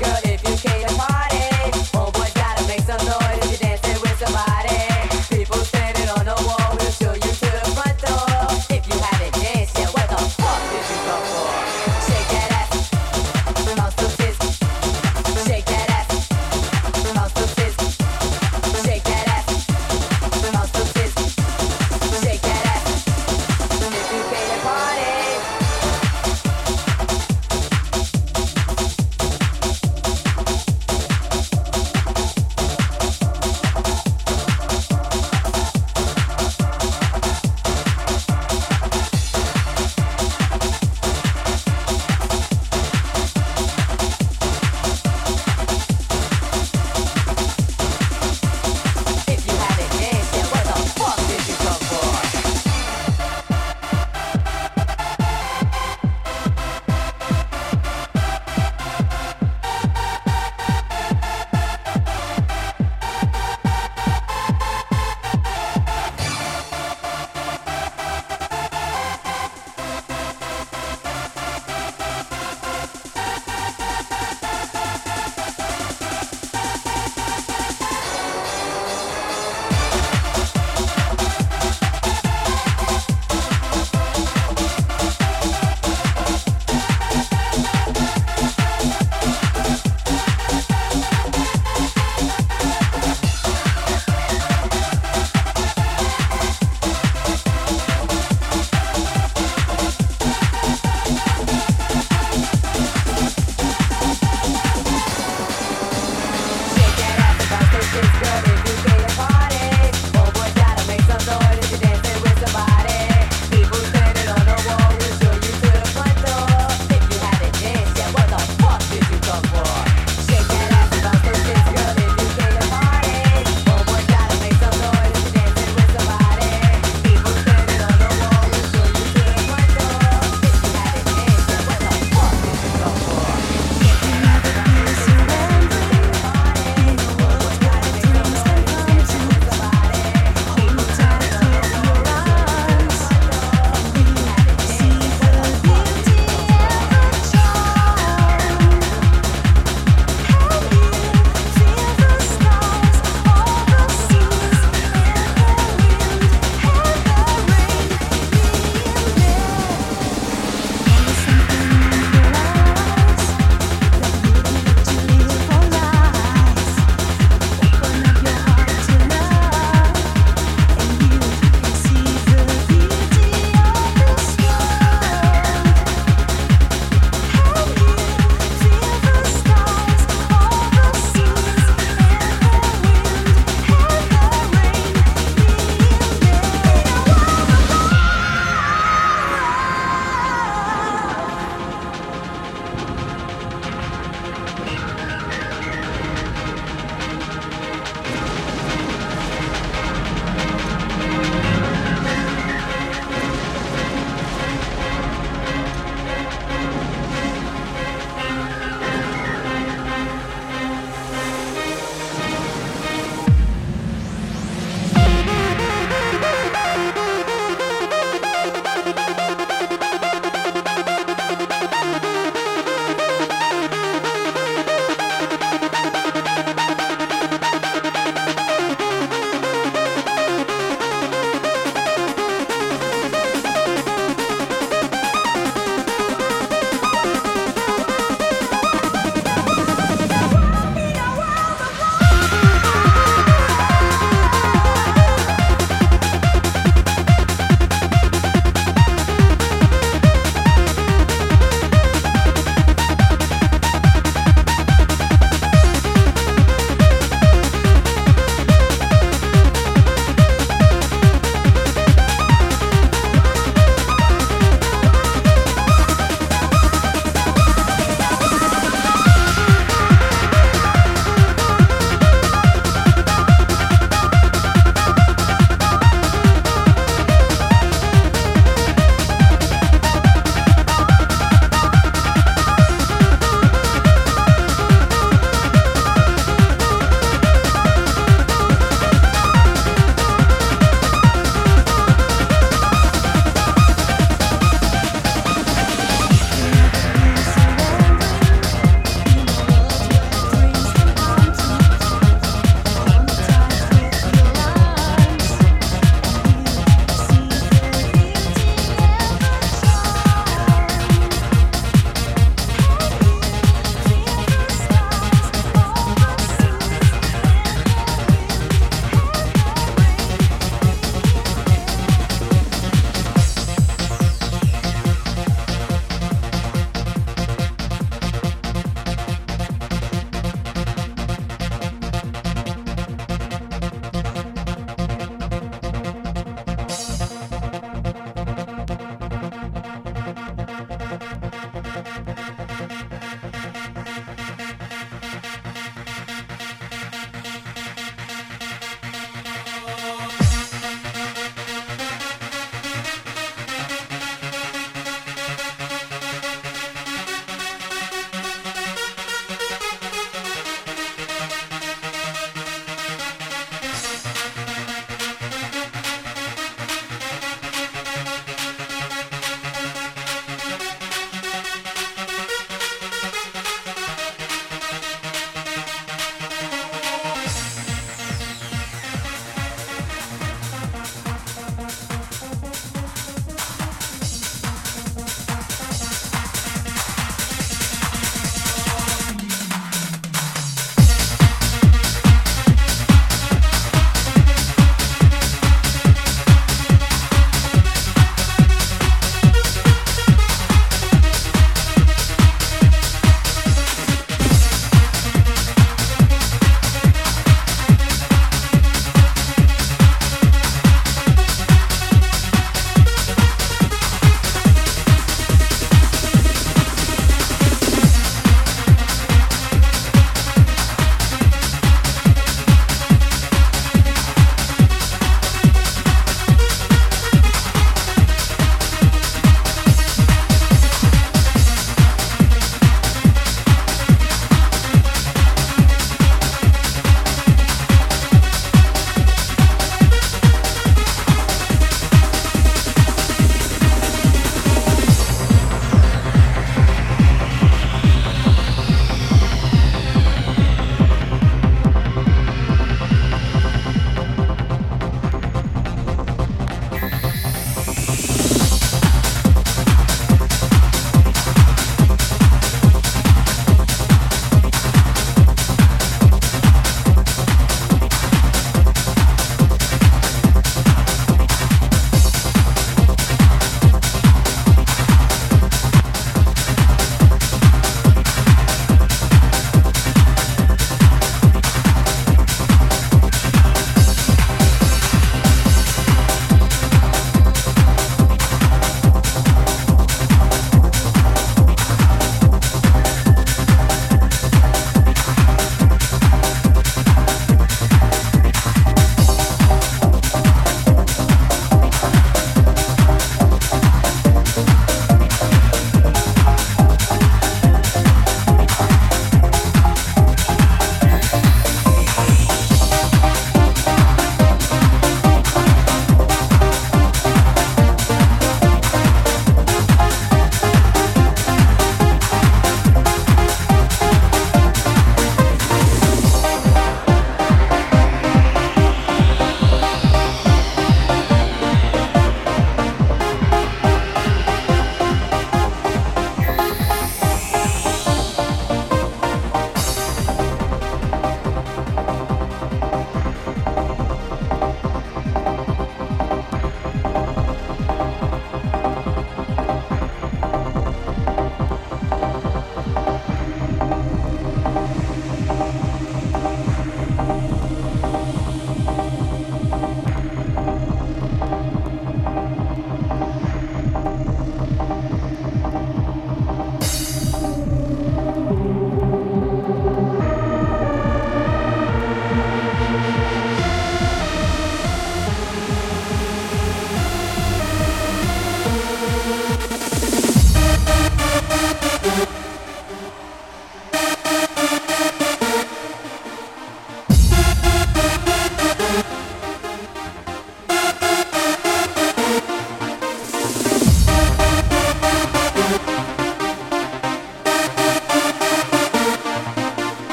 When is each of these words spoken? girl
girl 0.00 0.33